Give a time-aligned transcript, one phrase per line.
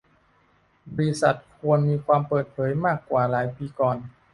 [0.95, 3.97] บริษัทควรมีความเปิดเผยมากกว่าหลายปีก่อน